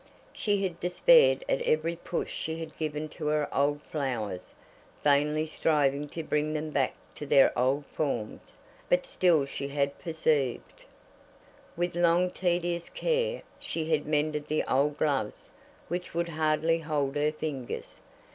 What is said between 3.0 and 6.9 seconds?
to her old flowers, vainly striving to bring them